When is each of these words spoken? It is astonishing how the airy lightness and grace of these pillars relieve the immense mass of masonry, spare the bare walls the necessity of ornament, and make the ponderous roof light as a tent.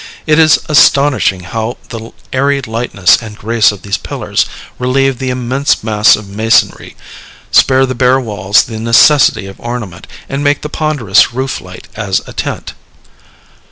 It 0.25 0.39
is 0.39 0.57
astonishing 0.67 1.41
how 1.41 1.77
the 1.89 2.11
airy 2.33 2.59
lightness 2.59 3.17
and 3.21 3.37
grace 3.37 3.71
of 3.71 3.83
these 3.83 3.97
pillars 3.99 4.47
relieve 4.79 5.19
the 5.19 5.29
immense 5.29 5.83
mass 5.83 6.15
of 6.15 6.27
masonry, 6.27 6.95
spare 7.51 7.85
the 7.85 7.93
bare 7.93 8.19
walls 8.19 8.63
the 8.63 8.79
necessity 8.79 9.45
of 9.45 9.59
ornament, 9.59 10.07
and 10.27 10.43
make 10.43 10.61
the 10.63 10.69
ponderous 10.69 11.33
roof 11.33 11.61
light 11.61 11.87
as 11.95 12.19
a 12.25 12.33
tent. 12.33 12.73